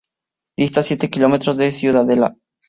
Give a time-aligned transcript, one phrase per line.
[0.57, 2.35] Dista siete kilómetros de Ciudadela.